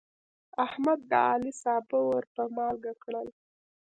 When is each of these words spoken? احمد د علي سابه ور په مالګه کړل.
احمد 0.65 0.99
د 1.09 1.11
علي 1.29 1.51
سابه 1.61 1.97
ور 2.09 2.23
په 2.35 2.43
مالګه 2.55 2.93
کړل. 3.03 3.27